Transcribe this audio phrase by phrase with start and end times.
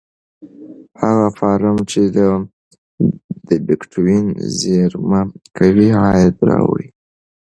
[1.01, 1.99] هغه فارم چې
[3.65, 4.25] بېټکوین
[4.59, 5.21] زېرمه
[5.57, 6.89] کوي عاید راوړي.